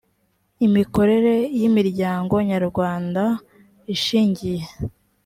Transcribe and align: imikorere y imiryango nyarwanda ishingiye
imikorere 0.65 1.35
y 1.59 1.61
imiryango 1.67 2.35
nyarwanda 2.49 3.23
ishingiye 3.95 4.63